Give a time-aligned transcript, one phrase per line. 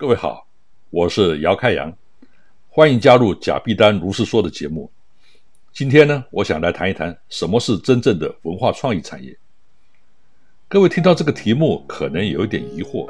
[0.00, 0.46] 各位好，
[0.90, 1.92] 我是姚开阳，
[2.68, 4.88] 欢迎加入贾必丹如是说的节目。
[5.72, 9.36] 今天呢，我想来谈一谈什么是真正的文化创意产业。
[10.68, 13.08] 各位听到这个题目，可能有一点疑惑：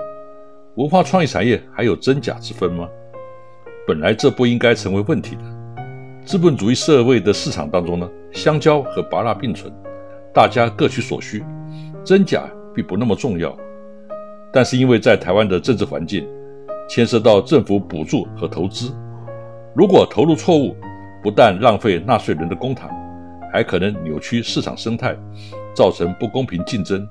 [0.77, 2.89] 文化创意产业还有真假之分吗？
[3.86, 5.42] 本来这不应该成为问题的。
[6.25, 9.70] 资本主义社会的市场当中呢，香蕉和芭乐并存，
[10.33, 11.44] 大家各取所需，
[12.03, 13.55] 真假并不那么重要。
[14.50, 16.27] 但是因为在台湾的政治环境，
[16.89, 18.91] 牵涉到政府补助和投资，
[19.75, 20.75] 如果投入错误，
[21.22, 22.89] 不但浪费纳税人的公帑，
[23.53, 25.14] 还可能扭曲市场生态，
[25.75, 27.06] 造成不公平竞争。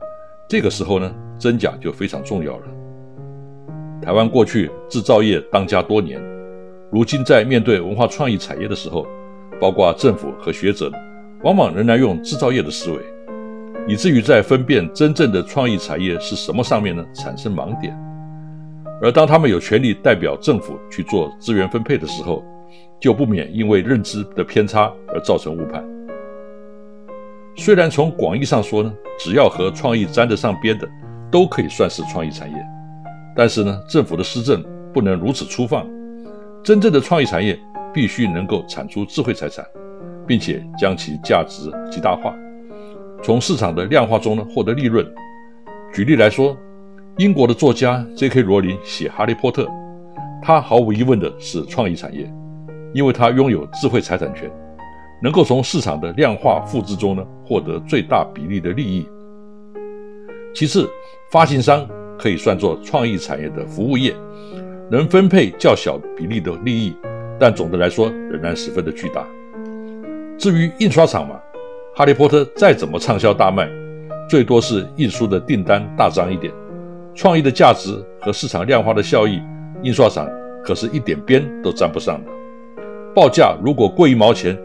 [0.49, 2.63] 这个时候呢，真假就非常重要了。
[4.01, 6.19] 台湾过去制造业当家多年，
[6.91, 9.05] 如今在面对文化创意产业的时候，
[9.61, 10.91] 包括政府和学者，
[11.43, 12.97] 往往仍然用制造业的思维，
[13.87, 17.95] 以至于在分辨真正的创意产业是什么上面呢，产生盲点。
[18.99, 22.43] 而当他们有权利代表政府去做资源分配的时候，
[22.99, 25.85] 就不免因为认知的偏差而造成误判。
[27.55, 30.89] 虽然从广义上说呢，只要和创意沾得上边的，
[31.29, 32.55] 都可以算是创意产业，
[33.35, 35.87] 但是呢，政府的施政不能如此粗放。
[36.63, 37.57] 真正的创意产业
[37.93, 39.63] 必须能够产出智慧财产，
[40.25, 42.33] 并且将其价值极大化，
[43.21, 45.05] 从市场的量化中呢获得利润。
[45.93, 46.57] 举例来说。
[47.17, 48.43] 英国的作家 J.K.
[48.43, 49.63] 罗琳写《哈利波特》，
[50.39, 52.31] 他毫无疑问的是创意产业，
[52.93, 54.47] 因为他拥有智慧财产权，
[55.23, 59.07] 能够从市场的量化复制中呢获得最大比例的利益。
[60.53, 60.87] 其次，
[61.31, 61.89] 发行商
[62.19, 64.15] 可以算作创意产业的服务业，
[64.91, 66.95] 能分配较小比例的利益，
[67.39, 69.25] 但总的来说仍然十分的巨大。
[70.37, 71.33] 至于印刷厂嘛，
[71.97, 73.67] 《哈利波特》再怎么畅销大卖，
[74.29, 76.53] 最多是印书的订单大涨一点。
[77.17, 79.41] 创意的价值和市场量化的效益，
[79.81, 80.29] 印刷厂
[80.63, 82.31] 可是一点边都沾不上的。
[83.15, 84.55] 报价如果贵一毛钱，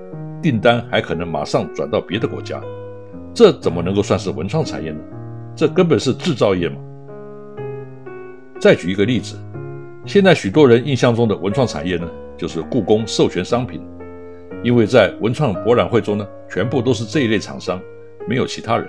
[0.42, 2.60] 订单还可能马上转到别的国家，
[3.32, 4.98] 这怎么能够算是文创产业呢？
[5.56, 6.76] 这根本是制造业嘛！
[8.60, 9.34] 再举一个例子，
[10.04, 13.80] 现在许多人印象中的文创产业呢，就是故宫授权商品，
[14.62, 17.80] 因为在文创博览会中呢，全部都是这一类厂商，
[18.28, 18.86] 没有其他人。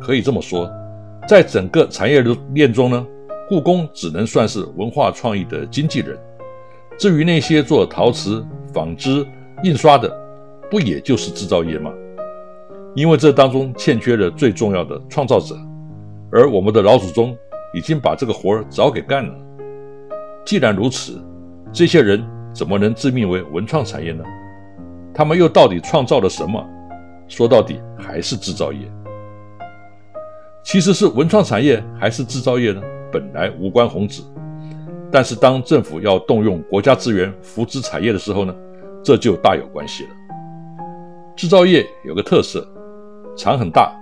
[0.00, 0.66] 可以这么说。
[1.26, 3.06] 在整个产业链中呢，
[3.48, 6.16] 故宫只能算是文化创意的经纪人。
[6.96, 9.26] 至于那些做陶瓷、纺织、
[9.64, 10.08] 印刷的，
[10.70, 11.92] 不也就是制造业吗？
[12.94, 15.56] 因为这当中欠缺了最重要的创造者，
[16.30, 17.36] 而我们的老祖宗
[17.74, 19.34] 已经把这个活儿早给干了。
[20.44, 21.20] 既然如此，
[21.72, 24.24] 这些人怎么能自命为文创产业呢？
[25.12, 26.64] 他们又到底创造了什么？
[27.26, 28.78] 说到底还是制造业。
[30.66, 32.82] 其实是文创产业还是制造业呢？
[33.12, 34.20] 本来无关宏旨，
[35.12, 38.52] 但是当政府要动用国家资源扶植产业的时候呢，
[39.00, 40.10] 这就大有关系了。
[41.36, 42.66] 制造业有个特色，
[43.36, 43.92] 厂很大，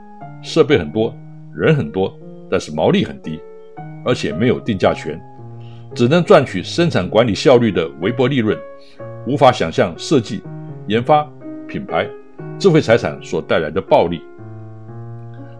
[0.42, 1.14] 设备很多，
[1.54, 2.10] 人很多，
[2.50, 3.38] 但是毛利很低，
[4.02, 5.20] 而且没有定价权，
[5.94, 8.58] 只能赚取生产管理效率的微薄利润，
[9.26, 10.42] 无法想象设计、
[10.86, 11.30] 研发、
[11.68, 12.08] 品牌、
[12.58, 14.22] 智慧财产所带来的暴利。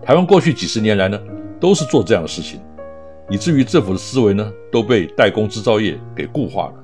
[0.05, 1.19] 台湾过去几十年来呢，
[1.59, 2.61] 都是做这样的事情，
[3.31, 6.75] 以至于政府的思维呢都被代工制造业给固化了。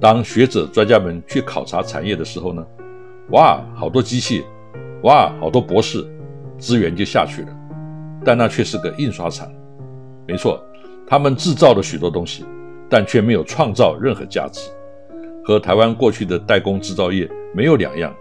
[0.00, 2.66] 当学者专家们去考察产业的时候呢，
[3.32, 4.42] 哇，好多机器，
[5.02, 6.02] 哇，好多博士，
[6.58, 7.48] 资源就下去了。
[8.24, 9.46] 但那却是个印刷厂。
[10.26, 10.58] 没错，
[11.06, 12.46] 他们制造了许多东西，
[12.88, 14.70] 但却没有创造任何价值，
[15.44, 18.14] 和台湾过去的代工制造业没有两样。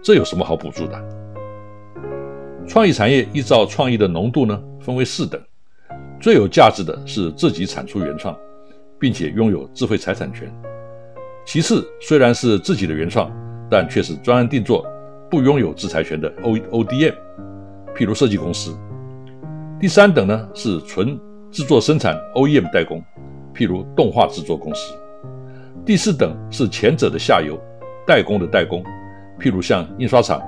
[0.00, 1.18] 这有什么好补助的？
[2.68, 5.40] 创意产业依照创意的浓度呢，分为四等。
[6.20, 8.36] 最有价值的是自己产出原创，
[9.00, 10.52] 并且拥有智慧财产权。
[11.46, 13.32] 其次，虽然是自己的原创，
[13.70, 14.86] 但却是专案定做，
[15.30, 17.14] 不拥有制裁权的 O O D M，
[17.96, 18.76] 譬如设计公司。
[19.80, 21.18] 第三等呢是纯
[21.50, 23.02] 制作生产 O E M 代工，
[23.54, 24.92] 譬如动画制作公司。
[25.86, 27.58] 第四等是前者的下游
[28.06, 28.84] 代工的代工，
[29.40, 30.42] 譬如像印刷厂、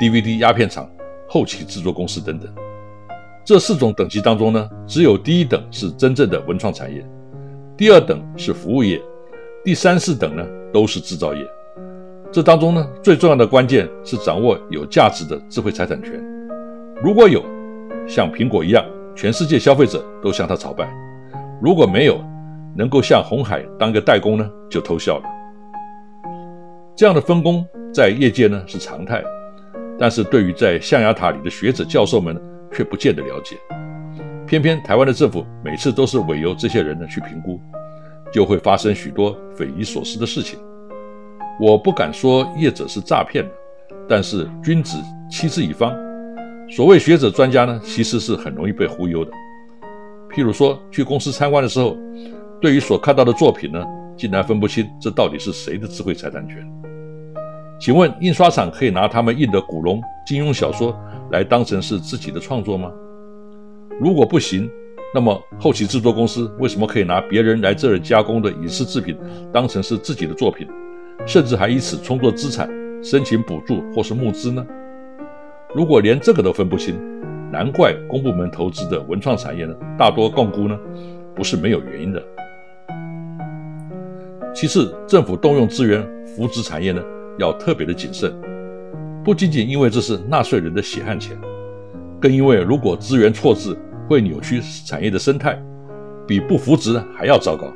[0.00, 0.90] D V D 压片厂。
[1.32, 2.52] 后期制作公司等等，
[3.44, 7.06] 这四种等级当中呢，只有第一等是真正的文创产业，
[7.76, 9.00] 第二等是服务业，
[9.64, 11.48] 第三四等呢都是制造业。
[12.32, 16.20] 这当中呢，最重要的关键是掌握有价值的智慧财产权。
[17.00, 17.44] 如果有，
[18.08, 18.84] 像苹果一样，
[19.14, 20.84] 全世界消费者都向他朝拜；
[21.62, 22.20] 如果没有，
[22.76, 25.24] 能够像红海当个代工呢，就偷笑了。
[26.96, 29.22] 这样的分工在业界呢是常态。
[30.00, 32.34] 但是对于在象牙塔里的学者教授们
[32.72, 33.58] 却不见得了解。
[34.46, 37.60] 偏偏台湾的政府每次都是委由这些人呢去评估，
[38.32, 40.58] 就会发生许多匪夷所思的事情。
[41.60, 43.44] 我不敢说业者是诈骗，
[44.08, 44.96] 但是君子
[45.30, 45.94] 欺之以方。
[46.70, 49.30] 所谓学者专家呢，其实是很容易被忽悠的。
[50.30, 51.94] 譬如说去公司参观的时候，
[52.58, 53.84] 对于所看到的作品呢，
[54.16, 56.79] 竟然分不清这到底是谁的智慧财产权。
[57.80, 60.94] 请问印刷厂可以拿他们印的古龙、金庸小说
[61.30, 62.92] 来当成是自己的创作吗？
[63.98, 64.70] 如果不行，
[65.14, 69.16] 那么后期制作公司为什么可以拿别人来这儿加工的影视制品
[69.50, 70.68] 当成是自己的作品，
[71.24, 72.68] 甚至还以此充作资产
[73.02, 74.62] 申请补助或是募资呢？
[75.74, 76.94] 如果连这个都分不清，
[77.50, 80.78] 难怪公部门投资的文创产业呢大多共估呢，
[81.34, 82.22] 不是没有原因的。
[84.52, 87.02] 其次，政府动用资源扶植产业呢？
[87.38, 88.34] 要特别的谨慎，
[89.24, 91.36] 不仅仅因为这是纳税人的血汗钱，
[92.20, 93.76] 更因为如果资源错置，
[94.08, 95.60] 会扭曲产业的生态，
[96.26, 97.72] 比不扶植还要糟糕。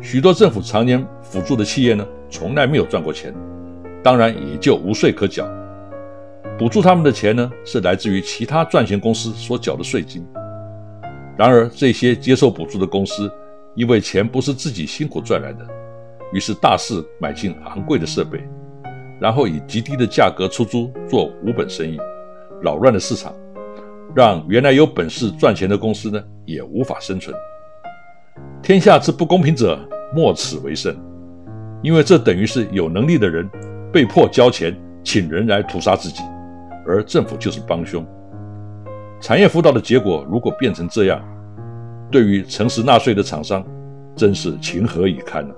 [0.00, 3.34] 许多政府常年辅助的企业呢，从来没有赚过钱，
[4.02, 5.48] 当然也就无税可缴。
[6.58, 10.24] 补助他们的钱呢，是来自于其他赚钱公司所缴的税金。
[11.36, 13.32] 然而，这些接受补助的公司，
[13.74, 15.66] 因为钱不是自己辛苦赚来的。
[16.32, 18.42] 于是大肆买进昂贵的设备，
[19.20, 21.98] 然后以极低的价格出租做无本生意，
[22.60, 23.32] 扰乱了市场，
[24.14, 27.34] 让原来有本事赚钱的公司呢也无法生存。
[28.62, 29.78] 天下之不公平者，
[30.14, 30.96] 莫此为甚。
[31.82, 33.46] 因为这等于是有能力的人
[33.92, 36.22] 被迫交钱请人来屠杀自己，
[36.86, 38.04] 而政府就是帮凶。
[39.20, 41.22] 产业辅导的结果如果变成这样，
[42.10, 43.62] 对于诚实纳税的厂商，
[44.16, 45.54] 真是情何以堪呢？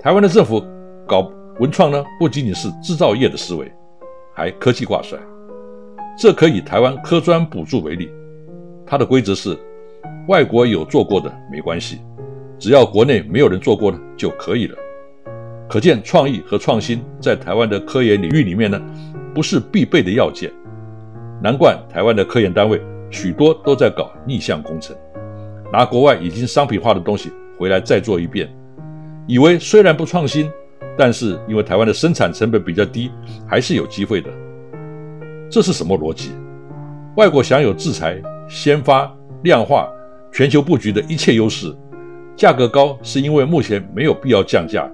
[0.00, 0.64] 台湾的政府
[1.08, 1.28] 搞
[1.58, 3.68] 文创呢，不仅仅是制造业的思维，
[4.32, 5.18] 还科技挂帅。
[6.16, 8.08] 这可以台湾科专补助为例，
[8.86, 9.58] 它的规则是：
[10.28, 11.98] 外国有做过的没关系，
[12.60, 14.76] 只要国内没有人做过的就可以了。
[15.68, 18.80] 可见创意和创新在台湾的科研领域里面呢，
[19.34, 20.48] 不是必备的要件。
[21.42, 24.96] 难怪台湾的科研单位许多都在搞逆向工程，
[25.72, 28.48] 拿国外已经商品化的东西回来再做一遍。
[29.28, 30.50] 以为虽然不创新，
[30.96, 33.10] 但是因为台湾的生产成本比较低，
[33.46, 34.30] 还是有机会的。
[35.50, 36.30] 这是什么逻辑？
[37.14, 38.18] 外国享有制裁、
[38.48, 39.86] 先发、量化、
[40.32, 41.76] 全球布局的一切优势，
[42.34, 44.90] 价格高是因为目前没有必要降价。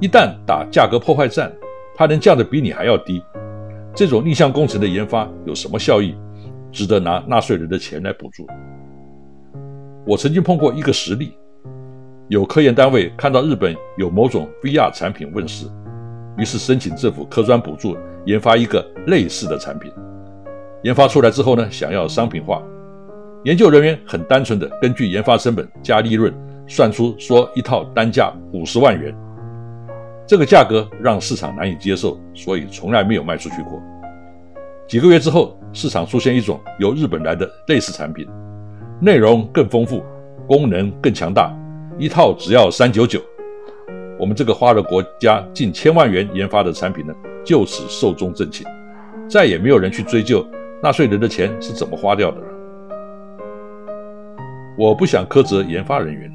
[0.00, 1.52] 一旦打价格破坏战，
[1.94, 3.22] 它能降得比你还要低。
[3.94, 6.16] 这种逆向工程的研发有什么效益，
[6.72, 8.44] 值得拿纳税人的钱来补助？
[10.04, 11.34] 我曾经碰过一个实例。
[12.28, 15.66] 有科研单位看到日本有某种 VR 产品问世，
[16.38, 19.92] 于是申请政府科专补助研发一个类似的产品。
[20.82, 22.62] 研发出来之后呢，想要商品化，
[23.44, 26.32] 研究人员很单纯的根据研发成本加利润
[26.66, 29.14] 算出说一套单价五十万元，
[30.26, 33.82] 这个价格让市场难以接受，所以从来没有卖出去过。
[34.88, 38.26] 几个月之后，市场出现一种由日本来的类似产品，
[38.98, 40.02] 内容更丰富，
[40.46, 41.54] 功能更强大。
[41.96, 43.20] 一套只要三九九，
[44.18, 48.66] 我们这个花了国家近千万元研发的产品呢，就此寿终正寝，
[49.28, 50.44] 再也没有人去追究
[50.82, 52.46] 纳税人的钱是怎么花掉的了。
[54.76, 56.28] 我不想苛责研发人员，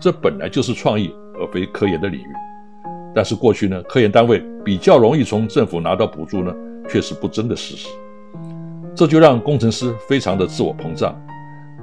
[0.00, 2.26] 这本来就是创意而非科研的领域。
[3.14, 6.52] 但是过去呢，科研单位比较容易从政府拿到补助呢，
[6.88, 7.88] 却是不争的事实。
[8.96, 11.14] 这就让工程师非常的自我膨胀，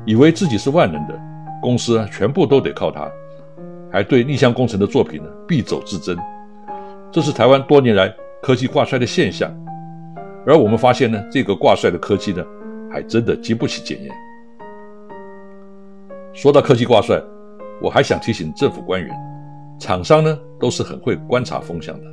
[0.06, 1.18] 以为自己是万能的，
[1.66, 3.12] 公司全部都得靠他，
[3.92, 6.16] 还对逆向工程的作品呢必走自珍。
[7.12, 8.08] 这是台湾多年来
[8.40, 9.52] 科技挂帅的现象。
[10.46, 12.46] 而我们发现呢，这个挂帅的科技呢，
[12.92, 14.14] 还真的经不起检验。
[16.36, 17.20] 说到科技挂帅，
[17.82, 19.12] 我还想提醒政府官员，
[19.80, 22.06] 厂商呢都是很会观察风向的。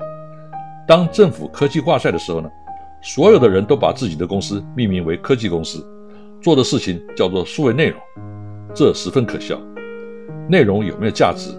[0.88, 2.48] 当政府科技挂帅的时候呢？
[3.02, 5.86] 所有的人都把自己的公司命名为科技公司，
[6.40, 8.00] 做的事情叫做数位内容，
[8.74, 9.60] 这十分可笑。
[10.48, 11.50] 内容有没有价值，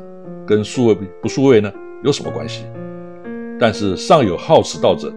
[0.46, 1.72] 跟数位不数位呢
[2.03, 2.65] 有什么关系？
[3.60, 5.13] 但是上有好此道者，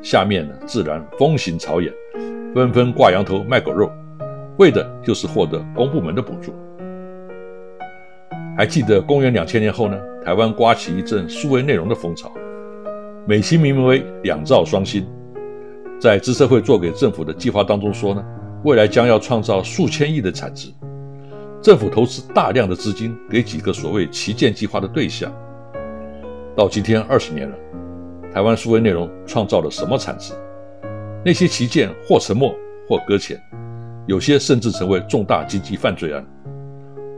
[0.00, 1.92] 下面呢自然风行草野，
[2.54, 3.90] 纷纷挂羊头卖狗肉，
[4.58, 6.54] 为的就是获得公部门的补助。
[8.56, 12.32] 还记得公元两千年后呢，台湾刮起一阵数位内容的风潮，
[13.26, 15.06] 美其名为两兆双星。
[16.00, 18.24] 在资社会做给政府的计划当中说呢，
[18.64, 20.68] 未来将要创造数千亿的产值，
[21.62, 25.30] 政府投资大量的资金给几个所谓旗舰计划的对象。
[26.56, 27.56] 到今天二十年了，
[28.32, 30.32] 台湾数位内容创造了什么产值？
[31.22, 32.54] 那些旗舰或沉默
[32.88, 33.38] 或搁浅，
[34.06, 36.24] 有些甚至成为重大经济犯罪案。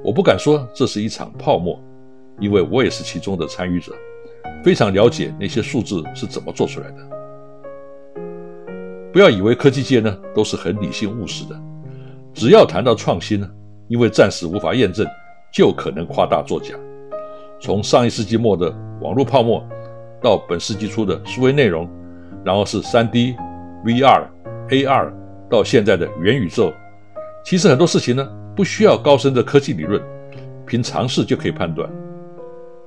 [0.03, 1.81] 我不敢说这是一场泡沫，
[2.41, 3.93] 因为我也是其中的参与者，
[4.65, 6.97] 非常了解那些数字是怎么做出来的。
[9.13, 11.57] 不要以为科技界呢都是很理性务实的，
[12.35, 13.49] 只要谈到创新呢，
[13.89, 15.07] 因为暂时无法验证，
[15.53, 16.75] 就可能夸大作假。
[17.61, 19.63] 从上一世纪末的网络泡沫，
[20.21, 21.89] 到本世纪初的数位内容，
[22.45, 23.37] 然后是 3D、
[23.85, 24.27] VR、
[24.69, 25.13] AR，
[25.49, 26.73] 到现在的元宇宙，
[27.45, 30.03] 其实很多事情呢不需要高深的科技理论，
[30.67, 31.89] 凭常识就可以判断。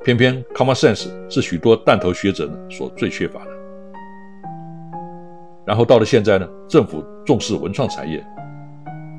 [0.03, 3.51] 偏偏 common sense 是许多弹头学者呢所最缺乏的。
[5.65, 8.23] 然后到了现在呢，政府重视文创产业，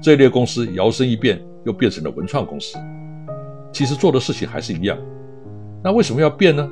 [0.00, 2.78] 这一类公司摇身一变又变成了文创公司。
[3.72, 4.96] 其实做的事情还是一样，
[5.84, 6.66] 那为什么要变呢？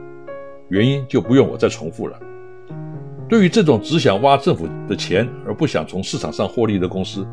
[0.71, 2.19] 原因就不用我再重复了。
[3.29, 7.27] 对于这种只想挖政府的钱而不想从市场上获利的公司，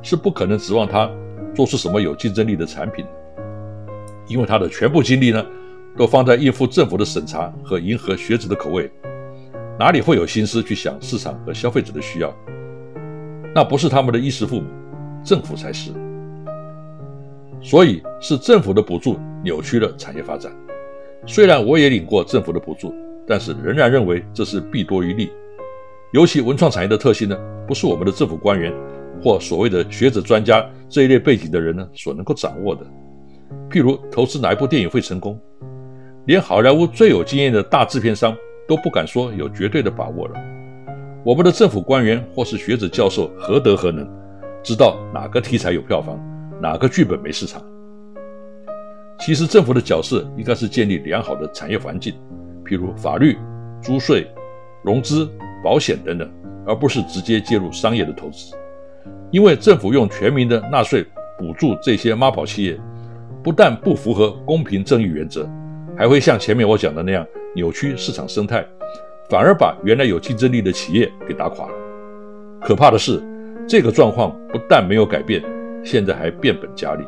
[0.00, 1.10] 是不可能指望它
[1.54, 3.04] 做出什么有竞争力的产品，
[4.26, 5.44] 因为它的全部精力呢，
[5.96, 8.90] 都放在应付政府的审查和迎合学子的口味。
[9.78, 12.34] 哪里会有心思去想市场和消费者的需要？
[13.54, 14.66] 那不是他们的衣食父母，
[15.22, 15.92] 政府才是。
[17.60, 20.52] 所以是政府的补助扭曲了产业发展。
[21.26, 22.94] 虽然我也领过政府的补助，
[23.26, 25.30] 但是仍然认为这是弊多于利。
[26.12, 28.72] 尤其文创产业的特性呢，不是我们的政府官员
[29.22, 32.86] 或所谓的学者专家这一类背景的人呢所能够掌握的。
[33.70, 35.38] 譬如投资哪一部电影会成功，
[36.26, 38.36] 连好莱坞最有经验的大制片商。
[38.68, 40.34] 都不敢说有绝对的把握了。
[41.24, 44.06] 我们的政府官员或是学者教授何德何能，
[44.62, 46.20] 知道哪个题材有票房，
[46.60, 47.62] 哪个剧本没市场？
[49.20, 52.14] 其实政府的角色应该是建立良好的产业环境，
[52.64, 53.36] 譬如法律、
[53.82, 54.26] 租税、
[54.84, 55.28] 融资、
[55.62, 56.30] 保险等等，
[56.66, 58.54] 而不是直接介入商业的投资。
[59.30, 61.04] 因为政府用全民的纳税
[61.38, 62.80] 补助这些妈宝企业，
[63.42, 65.48] 不但不符合公平正义原则，
[65.96, 67.26] 还会像前面我讲的那样。
[67.54, 68.64] 扭曲市场生态，
[69.30, 71.72] 反而把原来有竞争力的企业给打垮了。
[72.60, 73.20] 可怕的是，
[73.66, 75.42] 这个状况不但没有改变，
[75.84, 77.04] 现在还变本加厉。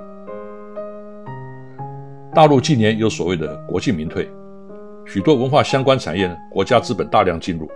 [2.34, 4.30] 大陆近年有所谓的国进民退，
[5.04, 7.68] 许多文化相关产业呢国家资本大量进入，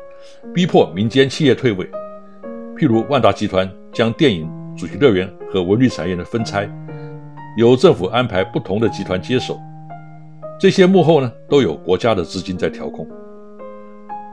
[0.55, 1.85] 逼迫民间企业退位。
[2.77, 6.69] 譬如万达集团将电影、主题乐园和文旅产业的分拆，
[7.57, 9.59] 由政府安排不同的集团接手。
[10.59, 13.07] 这些幕后呢，都有国家的资金在调控。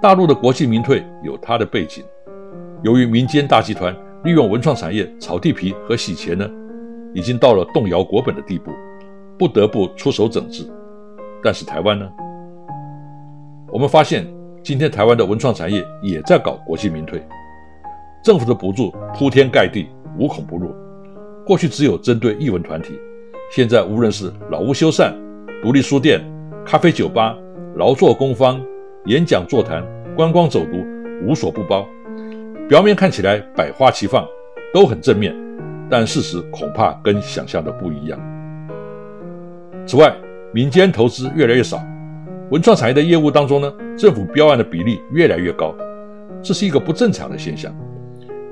[0.01, 2.03] 大陆的国进民退有它的背景，
[2.83, 6.47] 由于民间大集团利用文创产业炒地皮和洗钱呢，
[7.13, 8.71] 已经到了动摇国本的地步，
[9.37, 10.63] 不得不出手整治。
[11.43, 12.07] 但是台湾呢，
[13.71, 14.27] 我们发现
[14.61, 17.19] 今天台湾的文创产业也在搞国进民退，
[18.23, 19.87] 政府的补助铺天盖地，
[20.19, 20.75] 无孔不入。
[21.45, 22.93] 过去只有针对艺文团体，
[23.51, 25.13] 现在无论是老屋修缮。
[25.63, 26.19] 独立书店、
[26.65, 27.37] 咖啡酒吧、
[27.75, 28.59] 劳作工坊、
[29.05, 29.85] 演讲座谈、
[30.15, 30.77] 观光走读，
[31.23, 31.87] 无所不包。
[32.71, 34.25] 表面看起来百花齐放，
[34.73, 35.35] 都很正面，
[35.89, 38.17] 但事实恐怕跟想象的不一样。
[39.85, 40.15] 此外，
[40.53, 41.83] 民间投资越来越少，
[42.49, 45.75] 文创产业的业务当中呢，政府标案的比例越来越高，
[46.41, 47.75] 这是一个不正常的现象。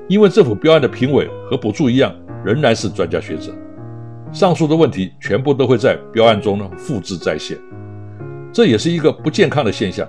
[0.06, 3.50] 因为政府标案的评委和补助一样，仍然是专家学者。
[4.32, 7.56] 上述的问题全部都会在标案中呢复制再现，
[8.52, 10.06] 这也是一个不健康的现象。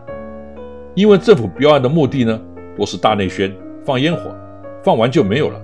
[0.96, 2.38] 因为政府标案的目的呢，
[2.76, 3.50] 多是大内宣、
[3.84, 4.36] 放烟火，
[4.84, 5.60] 放完就没有了，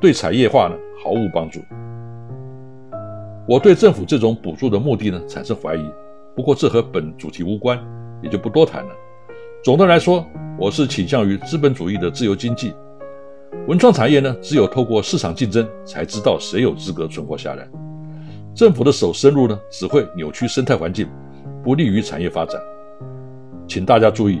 [0.00, 1.60] 对产业化呢毫无帮助。
[3.48, 5.90] 我对政府这种补助的目的呢产生怀疑，
[6.34, 7.78] 不过这和本主题无关，
[8.22, 8.90] 也就不多谈了。
[9.64, 10.24] 总的来说，
[10.58, 12.74] 我是倾向于资本主义的自由经济。
[13.66, 17.68] 文创产业呢，只有透过市场竞争，才知道谁有资格存活下来。
[18.54, 21.08] 政府的手深入呢，只会扭曲生态环境，
[21.64, 22.60] 不利于产业发展。
[23.66, 24.40] 请大家注意，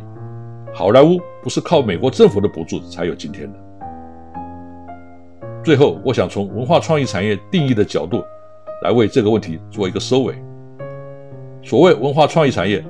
[0.78, 3.58] 好莱坞不是靠美国政府的补助才有今天的。
[5.64, 8.22] 最后，我想从文化创意产业定义的角度，
[8.82, 10.34] 来为这个问题做一个收尾。
[11.62, 12.84] 所谓文化创意产业，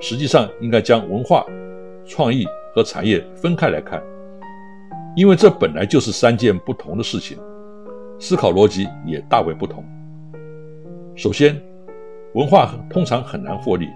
[0.00, 1.42] 实际上应该将文化。
[2.04, 2.44] 创意
[2.74, 4.02] 和产业分开来看，
[5.16, 7.38] 因为这本来就是三件不同的事情，
[8.18, 9.82] 思考逻辑也大为不同。
[11.14, 11.58] 首先，
[12.34, 13.88] 文化通常很难获利，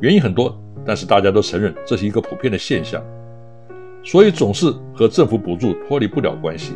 [0.00, 3.02] 原因很多，但是大家都承认这是一个普遍的现象，
[4.02, 6.74] 所以总是和政府补助脱离不了关系。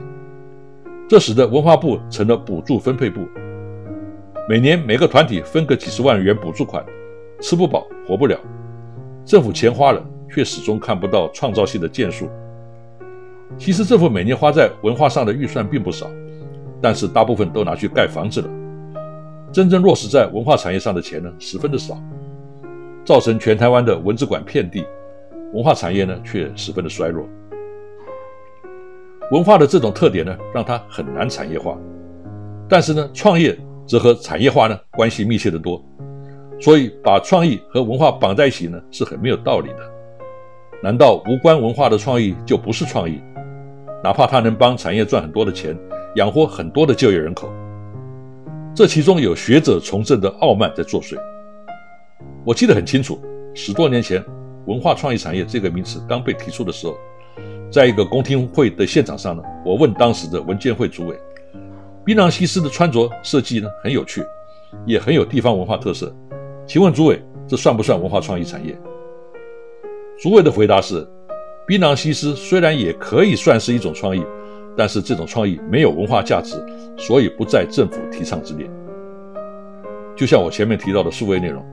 [1.08, 3.20] 这使得文化部成了补助分配部，
[4.48, 6.84] 每年每个团体分个几十万元补助款，
[7.40, 8.38] 吃不饱活不了，
[9.24, 10.02] 政府钱花了。
[10.34, 12.28] 却始终看不到创造性的建树。
[13.56, 16.08] 其实政府每年花在文化上的预算并不少，
[16.82, 18.48] 但是大部分都拿去盖房子了。
[19.52, 22.02] 真正落实在文化产业上的钱呢，十分的少，
[23.04, 24.86] 造成全台湾的文字馆遍地，
[25.52, 27.26] 文化产业呢却十分的衰弱。
[29.30, 31.76] 文化的这种特点呢，让它很难产业化，
[32.68, 35.82] 但是呢，创业则和产业化呢关系密切的多，
[36.60, 39.78] 所以把创意和文化绑在一起呢，是很没有道理的。
[40.82, 43.20] 难道无关文化的创意就不是创意？
[44.02, 45.74] 哪怕它能帮产业赚很多的钱，
[46.16, 47.50] 养活很多的就业人口，
[48.74, 51.16] 这其中有学者从政的傲慢在作祟。
[52.46, 53.18] 我记得很清楚，
[53.54, 54.22] 十多年前
[54.68, 56.94] “文化创意产业”这个名词刚被提出的时候，
[57.72, 61.18] 在一个公听会的现场上呢，我问当时的文建会主委
[62.04, 64.22] ：“槟榔西施的穿着设计呢很有趣，
[64.84, 66.14] 也很有地方文化特色，
[66.66, 68.78] 请问主委，这算不算文化创意产业？”
[70.20, 71.08] 主委的回答是：
[71.66, 74.22] 槟榔西施虽然也可以算是一种创意，
[74.76, 76.62] 但是这种创意没有文化价值，
[76.98, 78.68] 所以不在政府提倡之列。
[80.14, 81.64] 就像我前面提到的数位内容，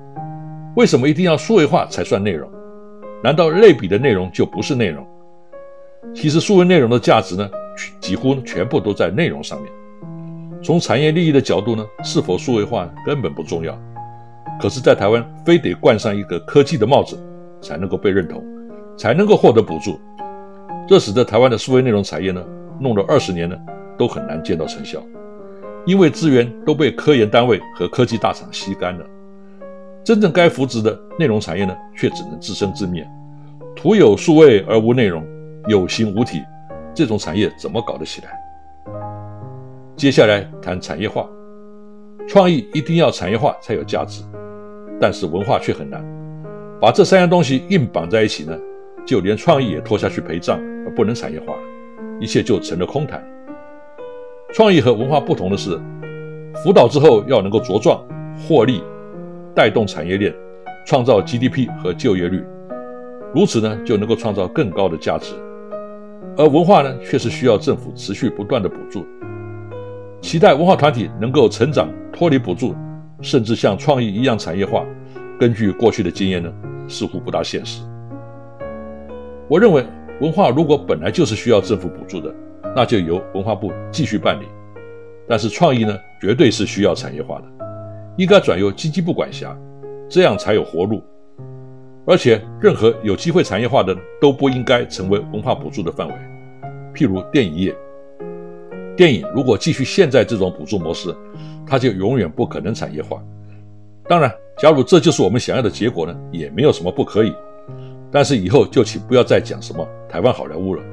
[0.75, 2.49] 为什么一定要数位化才算内容？
[3.23, 5.05] 难道类比的内容就不是内容？
[6.13, 7.49] 其实数位内容的价值呢，
[7.99, 9.71] 几乎全部都在内容上面。
[10.63, 13.77] 从产业利益的角度呢，是否数位化根本不重要。
[14.61, 17.17] 可是，在台湾非得冠上一个科技的帽子。
[17.63, 18.43] 才能够被认同，
[18.97, 19.99] 才能够获得补助，
[20.87, 22.43] 这使得台湾的数位内容产业呢，
[22.79, 23.55] 弄了二十年呢，
[23.99, 24.99] 都很难见到成效，
[25.85, 29.05] 因为资源都被科研单位和科技大厂吸干了，
[30.03, 33.07] 真正该扶植的内容产业呢，却只能自生自灭。
[33.75, 35.23] 徒有数位而无内容，
[35.67, 36.41] 有形无体，
[36.93, 38.31] 这种产业怎么搞得起来？
[39.95, 41.27] 接下来谈产业化，
[42.27, 44.23] 创意一定要产业化才有价值，
[44.99, 46.03] 但是文化却很难。
[46.79, 48.57] 把这三样东西硬绑在一起呢，
[49.05, 51.53] 就连创意也拖下去陪葬，而不能产业化，
[52.19, 53.23] 一切就成了空谈。
[54.51, 55.79] 创意和文化不同的是，
[56.63, 58.03] 辅导之后要能够茁壮、
[58.37, 58.83] 获利、
[59.55, 60.33] 带动产业链、
[60.85, 62.43] 创造 GDP 和就业率，
[63.33, 65.33] 如此呢就能够创造更高的价值。
[66.37, 69.05] 而文化呢，却是需要政府持续不断的补助。
[70.21, 72.75] 期待文化团体能够成长、脱离补助，
[73.21, 74.85] 甚至像创意一样产业化。
[75.39, 76.51] 根据过去的经验呢？
[76.87, 77.81] 似乎不大现实。
[79.47, 79.85] 我认为，
[80.19, 82.33] 文化如果本来就是需要政府补助的，
[82.75, 84.45] 那就由文化部继续办理。
[85.27, 87.60] 但是创意呢，绝对是需要产业化的，
[88.17, 89.57] 应该转由经济部管辖，
[90.09, 91.01] 这样才有活路。
[92.05, 96.13] 而且，任何有机会产业化的都不应该成为文化补助的范围。
[96.93, 97.75] 譬如电影业，
[98.97, 101.15] 电影如果继续现在这种补助模式，
[101.65, 103.23] 它就永远不可能产业化。
[104.07, 104.31] 当然。
[104.57, 107.33] 假如这就是我们想要的结果呢，也没有什么不可以。
[108.11, 110.83] 但是以后就请不要再讲什么台湾好莱坞了，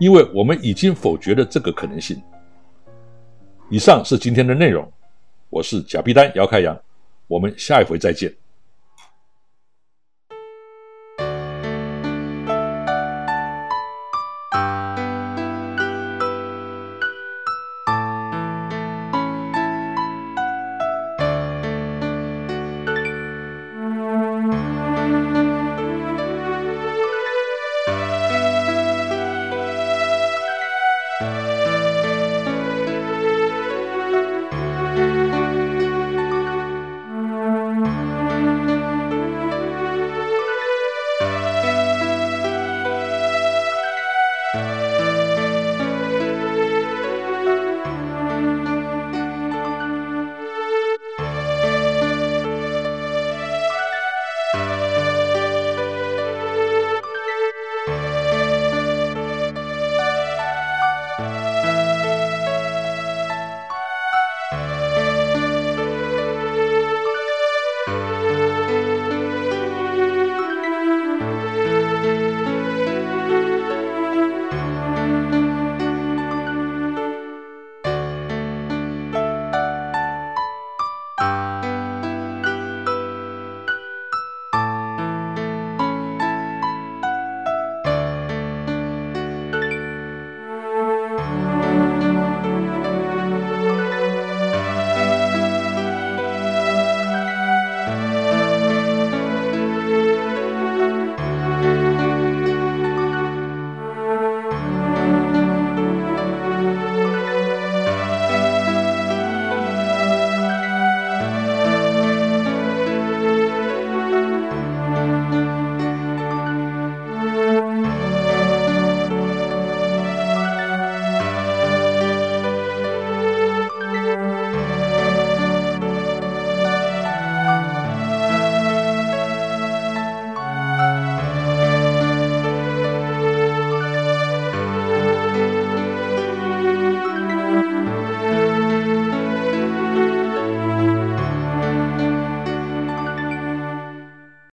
[0.00, 2.20] 因为我们已经否决了这个可能性。
[3.70, 4.90] 以上是今天的内容，
[5.50, 6.78] 我是贾碧丹姚开阳，
[7.26, 8.30] 我们下一回再见。